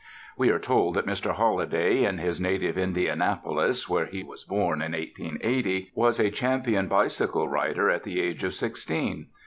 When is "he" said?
4.07-4.23